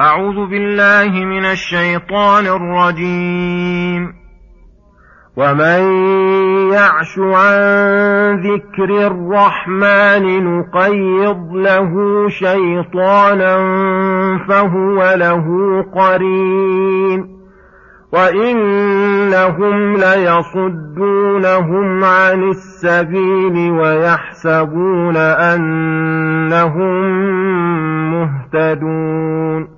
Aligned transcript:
أعوذ 0.00 0.46
بالله 0.46 1.24
من 1.24 1.44
الشيطان 1.44 2.46
الرجيم. 2.46 4.12
ومن 5.36 5.80
يعش 6.72 7.18
عن 7.18 7.60
ذكر 8.40 9.06
الرحمن 9.06 10.44
نقيض 10.44 11.52
له 11.52 11.92
شيطانا 12.28 13.58
فهو 14.48 15.14
له 15.16 15.46
قرين. 15.94 17.38
وإنهم 18.12 19.96
ليصدونهم 19.96 22.04
عن 22.04 22.50
السبيل 22.50 23.70
ويحسبون 23.70 25.16
أنهم 25.16 27.04
مهتدون. 28.12 29.77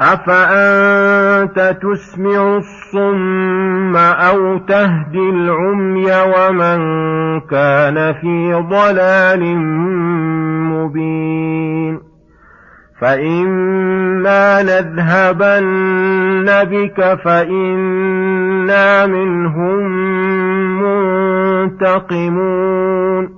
أفأنت 0.00 1.76
تسمع 1.82 2.56
الصم 2.56 3.96
أو 3.96 4.58
تهدي 4.58 5.30
العمي 5.30 6.12
ومن 6.12 6.80
كان 7.40 8.14
في 8.14 8.54
ضلال 8.70 9.56
مبين 10.70 12.00
فإما 13.00 14.62
نذهبن 14.62 16.46
بك 16.64 17.18
فإنا 17.24 19.06
منهم 19.06 19.82
منتقمون 21.72 23.37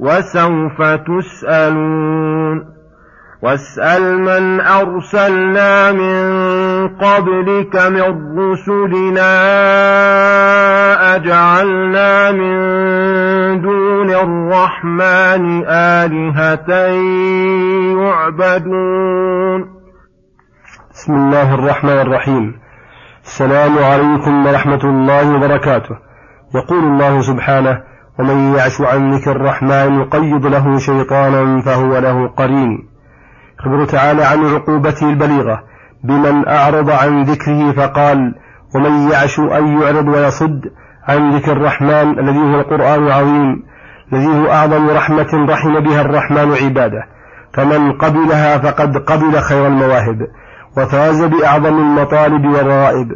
وسوف 0.00 0.82
تسألون. 0.82 2.78
واسأل 3.42 4.18
من 4.18 4.60
أرسلنا 4.60 5.92
من 5.92 6.88
قبلك 6.88 7.76
من 7.76 8.38
رسلنا 8.38 9.32
أجعلنا 11.16 12.32
من 12.32 12.58
دون 13.60 14.10
الرحمن 14.10 15.64
آلهة 15.68 16.70
يعبدون. 17.98 19.60
بسم 20.94 21.14
الله 21.14 21.54
الرحمن 21.54 21.98
الرحيم. 21.98 22.60
السلام 23.24 23.78
عليكم 23.78 24.46
ورحمة 24.46 24.84
الله 24.84 25.36
وبركاته. 25.36 25.96
يقول 26.54 26.84
الله 26.84 27.20
سبحانه 27.20 27.87
ومن 28.18 28.54
يعش 28.54 28.80
عن 28.80 29.14
ذكر 29.14 29.30
الرحمن 29.30 30.00
يقيض 30.00 30.46
له 30.46 30.78
شيطانا 30.78 31.62
فهو 31.62 31.98
له 31.98 32.28
قرين. 32.28 32.88
يخبر 33.60 33.84
تعالى 33.84 34.24
عن 34.24 34.46
عقوبته 34.46 35.10
البليغة 35.10 35.62
بمن 36.04 36.48
أعرض 36.48 36.90
عن 36.90 37.22
ذكره 37.22 37.72
فقال 37.72 38.34
ومن 38.74 39.10
يعش 39.10 39.38
أن 39.38 39.82
يعرض 39.82 40.08
ويصد 40.08 40.60
عن 41.08 41.30
ذكر 41.36 41.52
الرحمن 41.52 42.18
الذي 42.18 42.38
هو 42.38 42.60
القرآن 42.60 43.06
العظيم 43.06 43.62
الذي 44.12 44.26
هو 44.26 44.50
أعظم 44.50 44.90
رحمة 44.90 45.46
رحم 45.48 45.80
بها 45.80 46.00
الرحمن 46.00 46.54
عباده. 46.62 47.18
فمن 47.54 47.92
قبلها 47.92 48.58
فقد 48.58 48.96
قبل 48.96 49.40
خير 49.40 49.66
المواهب 49.66 50.26
وفاز 50.76 51.22
بأعظم 51.22 51.78
المطالب 51.78 52.44
والرغائب 52.44 53.08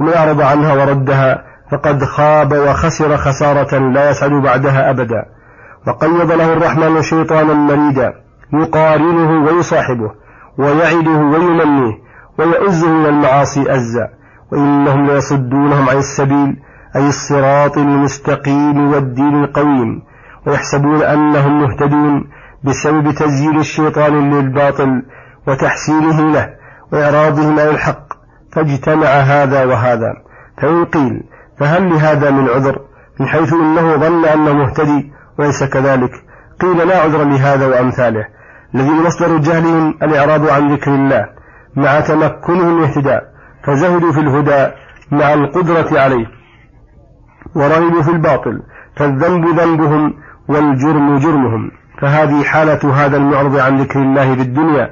ومن 0.00 0.12
أعرض 0.12 0.40
عنها 0.40 0.74
وردها 0.74 1.44
فقد 1.72 2.04
خاب 2.04 2.52
وخسر 2.52 3.16
خسارة 3.16 3.78
لا 3.78 4.10
يسعد 4.10 4.30
بعدها 4.30 4.90
أبدا. 4.90 5.24
وقيض 5.88 6.32
له 6.32 6.52
الرحمن 6.52 7.02
شيطانا 7.02 7.54
مريدا 7.54 8.12
يقارنه 8.52 9.44
ويصاحبه 9.44 10.10
ويعده 10.58 11.10
ويمنيه 11.10 11.92
ويؤزه 12.38 12.90
من 12.90 13.06
المعاصي 13.06 13.74
أزا. 13.74 14.08
وإنهم 14.52 15.06
ليصدونهم 15.06 15.88
عن 15.88 15.96
السبيل 15.96 16.56
أي 16.96 17.08
الصراط 17.08 17.78
المستقيم 17.78 18.92
والدين 18.92 19.44
القويم. 19.44 20.02
ويحسبون 20.46 21.02
أنهم 21.02 21.62
مهتدون 21.62 22.24
بسبب 22.64 23.10
تزيين 23.10 23.58
الشيطان 23.58 24.30
للباطل 24.30 25.02
وتحسينه 25.48 26.32
له 26.32 26.48
وإعراضهم 26.92 27.60
عن 27.60 27.68
الحق. 27.68 28.06
فاجتمع 28.52 29.06
هذا 29.06 29.64
وهذا. 29.64 30.12
فإن 30.62 30.84
قيل 30.84 31.22
فهل 31.58 31.90
لهذا 31.90 32.30
من 32.30 32.48
عذر؟ 32.48 32.78
من 33.20 33.26
حيث 33.26 33.52
إنه 33.52 33.96
ظن 33.96 34.24
أنه 34.24 34.52
مهتدي 34.52 35.12
وليس 35.38 35.64
كذلك. 35.64 36.10
قيل 36.60 36.88
لا 36.88 37.02
عذر 37.02 37.24
لهذا 37.24 37.66
وأمثاله. 37.66 38.24
الذين 38.74 39.02
مصدر 39.02 39.36
جهلهم 39.36 39.94
الاعراض 40.02 40.48
عن 40.48 40.72
ذكر 40.72 40.94
الله 40.94 41.26
مع 41.76 42.00
تمكنهم 42.00 42.78
الاهتداء 42.78 43.22
فزهدوا 43.64 44.12
في 44.12 44.20
الهدى 44.20 44.72
مع 45.10 45.34
القدرة 45.34 46.00
عليه 46.00 46.26
ورغبوا 47.56 48.02
في 48.02 48.10
الباطل 48.10 48.62
فالذنب 48.96 49.46
ذنبهم 49.46 50.14
والجرم 50.48 51.18
جرمهم. 51.18 51.70
فهذه 52.00 52.42
حالة 52.42 52.94
هذا 52.94 53.16
المعرض 53.16 53.56
عن 53.56 53.76
ذكر 53.80 53.98
الله 53.98 54.34
في 54.34 54.42
الدنيا 54.42 54.90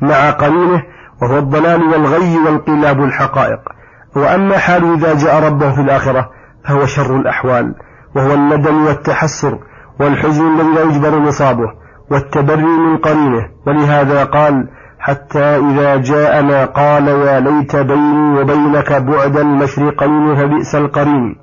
مع 0.00 0.30
قرينه 0.30 0.82
وهو 1.22 1.38
الضلال 1.38 1.82
والغي 1.82 2.38
وانقلاب 2.38 3.04
الحقائق. 3.04 3.75
وأما 4.16 4.58
حال 4.58 4.92
إذا 4.94 5.14
جاء 5.14 5.46
ربه 5.46 5.74
في 5.74 5.80
الآخرة 5.80 6.30
فهو 6.64 6.86
شر 6.86 7.16
الأحوال 7.16 7.74
وهو 8.16 8.34
الندم 8.34 8.86
والتحسر 8.86 9.58
والحزن 10.00 10.46
الذي 10.46 10.74
لا 10.74 10.82
يجبر 10.82 11.18
نصابه 11.18 11.72
والتبري 12.10 12.62
من 12.62 12.96
قرينه. 12.96 13.48
ولهذا 13.66 14.24
قال 14.24 14.68
حتى 14.98 15.56
إذا 15.56 15.96
جاءنا 15.96 16.64
قال 16.64 17.08
يا 17.08 17.40
ليت 17.40 17.76
بيني 17.76 18.40
وبينك 18.40 18.92
بعد 18.92 19.36
المشرقين 19.36 20.36
فبئس 20.36 20.74
القرين. 20.74 21.36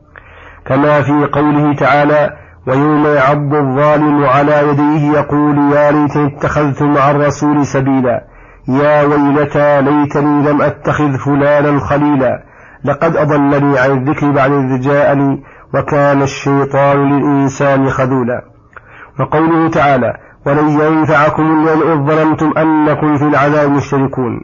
كما 0.66 1.01
في 1.01 1.25
قوله 1.25 1.75
تعالى 1.75 2.29
ويوم 2.67 3.05
يعض 3.05 3.53
الظالم 3.53 4.25
على 4.25 4.69
يديه 4.69 5.11
يقول 5.11 5.73
يا 5.73 5.91
ليتني 5.91 6.38
اتخذت 6.38 6.81
مع 6.81 7.11
الرسول 7.11 7.66
سبيلا. 7.66 8.22
يا 8.67 9.03
ويلتى 9.03 9.81
ليتني 9.81 10.51
لم 10.51 10.61
أتخذ 10.61 11.17
فلانا 11.17 11.79
خليلا. 11.79 12.53
لقد 12.85 13.18
أضلني 13.18 13.80
عن 13.80 13.91
الذكر 13.91 14.32
بعد 14.32 14.52
إذ 14.52 14.82
جاءني 14.82 15.44
وكان 15.74 16.22
الشيطان 16.22 17.09
للإنسان 17.09 17.90
خذولا. 17.90 18.41
وقوله 19.20 19.70
تعالى 19.70 20.14
ولن 20.46 20.70
ينفعكم 20.70 21.44
اليوم 21.44 21.82
إذ 21.82 22.16
ظلمتم 22.16 22.53
أنكم 22.58 23.18
في 23.18 23.24
العذاب 23.24 23.72
مشتركون. 23.72 24.41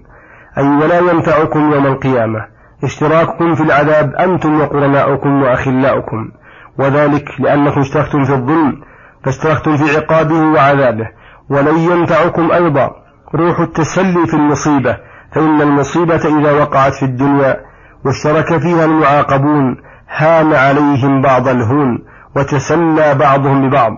أي 0.57 0.67
ولا 0.67 0.99
ينفعكم 0.99 1.71
يوم 1.71 1.85
القيامة. 1.85 2.39
اشتراككم 2.83 3.55
في 3.55 3.63
العذاب 3.63 4.13
أنتم 4.15 4.61
وقرناؤكم 4.61 5.41
وأخلاؤكم. 5.41 6.31
وذلك 6.79 7.25
لأنكم 7.39 7.81
اشتركتم 7.81 8.23
في 8.23 8.33
الظلم 8.33 8.81
فاشتركتم 9.25 9.77
في 9.77 9.97
عقابه 9.97 10.41
وعذابه. 10.41 11.07
ولن 11.49 11.77
ينفعكم 11.77 12.51
أيضا 12.51 12.91
روح 13.35 13.59
التسلي 13.59 14.27
في 14.27 14.33
المصيبة 14.33 14.97
فإن 15.35 15.61
المصيبة 15.61 16.39
إذا 16.39 16.51
وقعت 16.61 16.93
في 16.93 17.03
الدنيا 17.03 17.68
واشترك 18.05 18.57
فيها 18.57 18.85
المعاقبون 18.85 19.77
هان 20.17 20.53
عليهم 20.53 21.21
بعض 21.21 21.47
الهون 21.47 21.99
وتسلى 22.35 23.15
بعضهم 23.15 23.69
ببعض. 23.69 23.91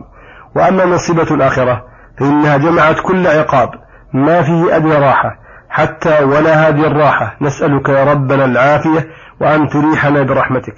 وأما 0.55 0.85
مصيبة 0.85 1.35
الآخرة 1.35 1.83
فإنها 2.19 2.57
جمعت 2.57 2.99
كل 2.99 3.27
عقاب 3.27 3.69
ما 4.13 4.41
فيه 4.41 4.75
أدنى 4.75 4.93
راحة 4.93 5.35
حتى 5.69 6.23
ولا 6.23 6.67
هذه 6.67 6.87
الراحة 6.87 7.37
نسألك 7.41 7.89
يا 7.89 8.03
ربنا 8.13 8.45
العافية 8.45 9.07
وأن 9.41 9.69
تريحنا 9.69 10.23
برحمتك. 10.23 10.75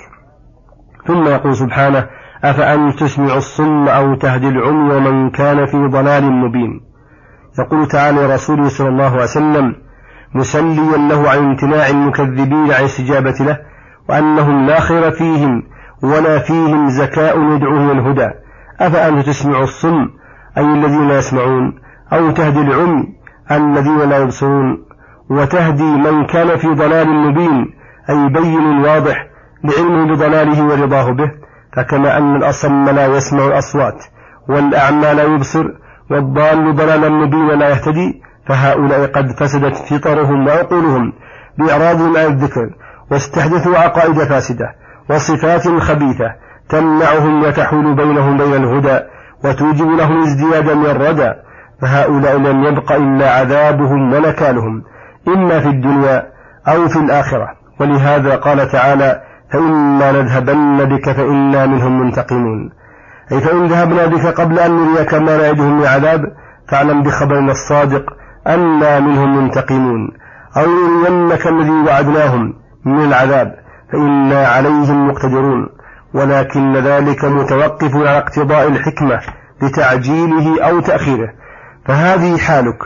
ثم 1.07 1.27
يقول 1.27 1.55
سبحانه 1.55 2.07
أفأنت 2.43 2.99
تسمع 2.99 3.33
الصم 3.37 3.87
أو 3.87 4.15
تهدي 4.15 4.47
العمي 4.47 4.93
ومن 4.93 5.29
كان 5.29 5.65
في 5.65 5.77
ضلال 5.87 6.31
مبين؟ 6.31 6.81
يقول 7.59 7.87
تعالى 7.87 8.33
رسوله 8.33 8.69
صلى 8.69 8.87
الله 8.87 9.11
عليه 9.11 9.23
وسلم 9.23 9.75
مسليا 10.35 10.97
له 10.97 11.29
عن 11.29 11.37
امتناع 11.37 11.89
المكذبين 11.89 12.71
عن 12.71 12.79
الاستجابة 12.79 13.35
له 13.39 13.57
وأنهم 14.09 14.65
لا 14.65 14.79
خير 14.79 15.11
فيهم 15.11 15.63
ولا 16.03 16.39
فيهم 16.39 16.89
زكاء 16.89 17.39
يدعوهم 17.39 17.91
الهدى. 17.91 18.29
أفأنت 18.79 19.25
تسمع 19.25 19.61
الصم 19.63 20.09
أي 20.57 20.63
الذين 20.63 21.07
لا 21.07 21.17
يسمعون؟ 21.17 21.73
أو 22.13 22.31
تهدي 22.31 22.61
العمي 22.61 23.03
الذين 23.51 24.09
لا 24.09 24.17
يبصرون؟ 24.17 24.85
وتهدي 25.29 25.83
من 25.83 26.25
كان 26.25 26.57
في 26.57 26.67
ضلال 26.67 27.09
مبين 27.09 27.73
أي 28.09 28.29
بين 28.29 28.85
واضح 28.85 29.27
لعلمه 29.63 30.13
بضلاله 30.13 30.65
ورضاه 30.65 31.11
به. 31.11 31.31
فكما 31.75 32.17
أن 32.17 32.35
الأصم 32.35 32.85
لا 32.85 33.05
يسمع 33.05 33.45
الأصوات 33.45 34.05
والأعمى 34.49 35.13
لا 35.13 35.23
يبصر 35.23 35.65
والضال 36.11 36.75
ضلالا 36.75 37.09
مبينا 37.09 37.51
لا 37.51 37.69
يهتدي 37.69 38.21
فهؤلاء 38.47 39.11
قد 39.11 39.31
فسدت 39.39 39.75
فطرهم 39.75 40.47
وعقولهم 40.47 41.13
بإعراضهم 41.57 42.17
عن 42.17 42.25
الذكر 42.25 42.69
واستحدثوا 43.11 43.77
عقائد 43.77 44.23
فاسدة 44.23 44.65
وصفات 45.09 45.67
خبيثة 45.67 46.35
تمنعهم 46.69 47.43
وتحول 47.43 47.95
بينهم 47.95 48.37
بين 48.37 48.53
الهدى 48.53 48.99
وتوجب 49.45 49.89
لهم 49.89 50.23
ازديادا 50.23 50.73
من 50.73 50.85
الردى. 50.85 51.33
فهؤلاء 51.81 52.37
لم 52.37 52.63
يبق 52.63 52.91
إلا 52.91 53.33
عذابهم 53.33 54.13
ونكالهم 54.13 54.83
إما 55.27 55.59
في 55.59 55.67
الدنيا 55.67 56.23
أو 56.67 56.87
في 56.87 56.99
الآخرة. 56.99 57.47
ولهذا 57.79 58.35
قال 58.35 58.71
تعالى 58.71 59.21
فإما 59.51 60.11
نذهبن 60.11 60.85
بك 60.85 61.11
فإنا 61.11 61.65
منهم 61.65 61.99
منتقمون. 61.99 62.69
أي 63.31 63.41
فإن 63.41 63.67
ذهبنا 63.67 64.05
بك 64.05 64.25
قبل 64.25 64.59
أن 64.59 64.71
نريك 64.71 65.13
ما 65.13 65.37
نعدهم 65.37 65.79
من 65.79 65.85
عذاب 65.85 66.21
فاعلم 66.69 67.03
بخبرنا 67.03 67.51
الصادق 67.51 68.03
أنا 68.47 68.99
منهم 68.99 69.37
منتقمون 69.37 70.11
أو 70.57 70.65
نرينك 70.65 71.47
الذي 71.47 71.71
وعدناهم 71.71 72.53
من 72.85 73.03
العذاب 73.03 73.55
فإنا 73.91 74.47
عليهم 74.47 75.07
مقتدرون 75.07 75.69
ولكن 76.13 76.75
ذلك 76.75 77.25
متوقف 77.25 77.95
على 77.95 78.17
اقتضاء 78.17 78.67
الحكمة 78.67 79.19
لتعجيله 79.61 80.63
أو 80.63 80.79
تأخيره 80.79 81.29
فهذه 81.85 82.37
حالك 82.37 82.79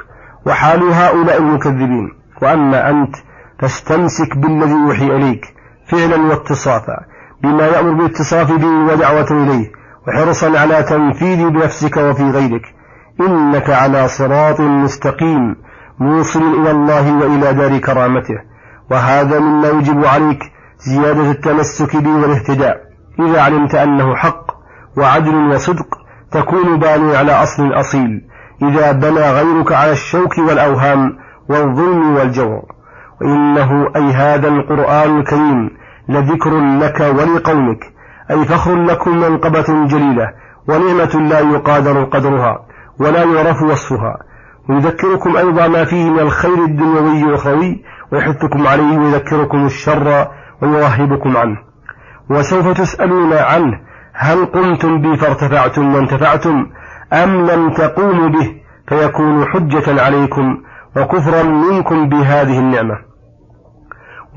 وحال 0.45 0.83
هؤلاء 0.83 1.37
المكذبين 1.37 2.09
وأما 2.41 2.89
أنت 2.89 3.15
فاستمسك 3.59 4.37
بالذي 4.37 4.71
يوحي 4.71 5.05
إليك 5.05 5.45
فعلا 5.91 6.21
واتصافا 6.21 6.97
بما 7.43 7.67
يأمر 7.67 7.93
بالاتصاف 7.93 8.51
به 8.51 8.93
ودعوة 8.93 9.31
إليه 9.31 9.71
وحرصا 10.07 10.59
على 10.59 10.83
تنفيذ 10.83 11.49
بنفسك 11.49 11.97
وفي 11.97 12.23
غيرك 12.23 12.76
إنك 13.21 13.69
على 13.69 14.07
صراط 14.07 14.61
مستقيم 14.61 15.55
موصل 15.99 16.41
إلى 16.41 16.71
الله 16.71 17.17
وإلى 17.17 17.53
دار 17.53 17.77
كرامته. 17.77 18.35
وهذا 18.91 19.39
مما 19.39 19.67
يجب 19.67 20.05
عليك 20.05 20.39
زيادة 20.79 21.31
التمسك 21.31 21.95
به 21.95 22.15
والاهتداء. 22.21 22.77
إذا 23.19 23.41
علمت 23.41 23.75
أنه 23.75 24.15
حق 24.15 24.45
وعدل 24.97 25.35
وصدق 25.35 25.87
تكون 26.31 26.79
باني 26.79 27.17
على 27.17 27.31
أصل 27.31 27.73
أصيل. 27.73 28.21
إذا 28.63 28.91
بنى 28.91 29.31
غيرك 29.31 29.71
على 29.71 29.91
الشوك 29.91 30.37
والأوهام 30.37 31.17
والظلم 31.49 32.15
والجور. 32.15 32.61
وإنه 33.21 33.87
أي 33.95 34.11
هذا 34.11 34.47
القرآن 34.47 35.19
الكريم 35.19 35.69
لذكر 36.09 36.59
لك 36.59 36.99
ولقومك. 36.99 37.79
أي 38.31 38.45
فخر 38.45 38.75
لكم 38.75 39.17
منقبة 39.17 39.85
جليلة 39.87 40.31
ونعمة 40.69 41.29
لا 41.29 41.39
يقادر 41.39 42.03
قدرها. 42.03 42.67
ولا 42.99 43.23
يعرف 43.23 43.63
وصفها. 43.63 44.17
ويذكركم 44.69 45.37
أيضا 45.37 45.67
ما 45.67 45.85
فيه 45.85 46.09
من 46.09 46.19
الخير 46.19 46.65
الدنيوي 46.65 47.23
والأخروي 47.23 47.83
ويحثكم 48.11 48.67
عليه 48.67 48.97
ويذكركم 48.97 49.65
الشر 49.65 50.27
ويرهبكم 50.61 51.37
عنه. 51.37 51.57
وسوف 52.29 52.67
تسألون 52.67 53.33
عنه 53.33 53.79
هل 54.13 54.45
قمتم 54.45 55.01
به 55.01 55.15
فارتفعتم 55.15 55.95
وانتفعتم 55.95 56.65
أم 57.13 57.45
لم 57.45 57.73
تقوموا 57.73 58.29
به 58.29 58.55
فيكون 58.87 59.45
حجة 59.45 60.03
عليكم 60.03 60.57
وكفرا 60.97 61.43
منكم 61.43 62.09
بهذه 62.09 62.59
النعمة. 62.59 62.95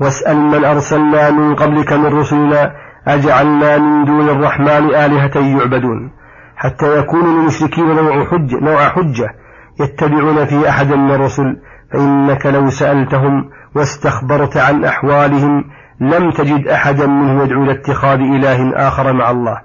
واسأل 0.01 0.37
من 0.37 0.65
أرسلنا 0.65 1.31
من 1.31 1.55
قبلك 1.55 1.93
من 1.93 2.19
رسلنا 2.19 2.71
أجعلنا 3.07 3.77
من 3.77 4.05
دون 4.05 4.29
الرحمن 4.29 4.95
آلهة 4.95 5.37
يعبدون. 5.37 6.11
حتى 6.55 6.97
يكون 6.97 7.21
للمشركين 7.21 7.85
نوع 7.85 8.25
حجة, 8.25 8.59
نوع 8.61 8.89
حجة 8.89 9.29
يتبعون 9.79 10.45
في 10.45 10.69
أحد 10.69 10.93
من 10.93 11.11
الرسل 11.11 11.57
فإنك 11.93 12.45
لو 12.45 12.69
سألتهم 12.69 13.49
واستخبرت 13.75 14.57
عن 14.57 14.85
أحوالهم 14.85 15.63
لم 15.99 16.31
تجد 16.31 16.67
أحدا 16.67 17.07
منهم 17.07 17.41
يدعو 17.41 17.63
إلى 17.63 17.71
اتخاذ 17.71 18.19
إله 18.19 18.87
آخر 18.87 19.13
مع 19.13 19.31
الله 19.31 19.57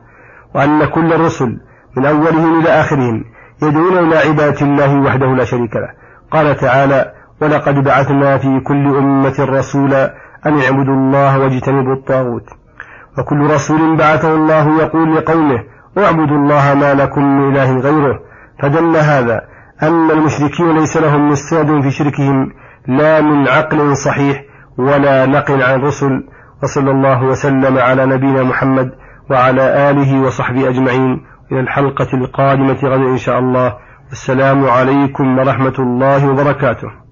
وأن 0.54 0.84
كل 0.84 1.12
الرسل 1.12 1.60
من 1.96 2.06
أولهم 2.06 2.60
إلى 2.60 2.68
آخرهم 2.68 3.24
يدعون 3.62 3.98
إلى 3.98 4.16
عبادة 4.16 4.66
الله 4.66 5.00
وحده 5.00 5.26
لا 5.26 5.44
شريك 5.44 5.76
له. 5.76 5.88
قال 6.30 6.56
تعالى 6.56 7.12
ولقد 7.42 7.74
بعثنا 7.84 8.38
في 8.38 8.60
كل 8.60 8.96
أمة 8.96 9.34
رسولا 9.40 10.14
أن 10.46 10.60
اعبدوا 10.60 10.94
الله 10.94 11.38
واجتنبوا 11.38 11.94
الطاغوت 11.94 12.46
وكل 13.18 13.54
رسول 13.54 13.96
بعثه 13.96 14.34
الله 14.34 14.82
يقول 14.82 15.16
لقومه 15.16 15.64
اعبدوا 15.98 16.36
الله 16.36 16.74
ما 16.74 16.94
لكم 16.94 17.22
من 17.22 17.52
إله 17.52 17.80
غيره. 17.80 18.20
فدل 18.62 18.96
هذا 18.96 19.40
أن 19.82 20.10
المشركين 20.10 20.78
ليس 20.78 20.96
لهم 20.96 21.28
مستند 21.28 21.82
في 21.82 21.90
شركهم 21.90 22.52
لا 22.86 23.20
من 23.20 23.48
عقل 23.48 23.96
صحيح 23.96 24.42
ولا 24.78 25.26
نقل 25.26 25.62
عن 25.62 25.74
الرسل. 25.74 26.24
وصلى 26.62 26.90
الله 26.90 27.24
وسلم 27.24 27.78
على 27.78 28.06
نبينا 28.06 28.42
محمد 28.42 28.90
وعلى 29.30 29.90
آله 29.90 30.20
وصحبه 30.20 30.68
أجمعين. 30.68 31.20
إلى 31.52 31.60
الحلقة 31.60 32.08
القادمة 32.14 32.78
غدا 32.84 33.08
إن 33.08 33.18
شاء 33.18 33.38
الله. 33.38 33.76
والسلام 34.08 34.64
عليكم 34.64 35.38
ورحمة 35.38 35.74
الله 35.78 36.30
وبركاته. 36.30 37.05